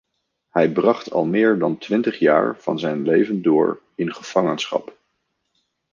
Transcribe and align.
Hij 0.49 0.71
bracht 0.71 1.11
al 1.11 1.25
meer 1.25 1.57
dan 1.59 1.77
twintig 1.77 2.19
jaar 2.19 2.57
van 2.59 2.79
zijn 2.79 3.01
leven 3.03 3.41
door 3.41 3.81
in 3.95 4.13
gevangenschap. 4.13 4.97